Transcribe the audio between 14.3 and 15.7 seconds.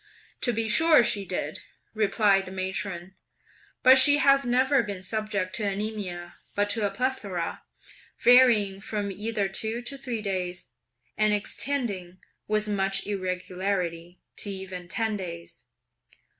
to even ten days."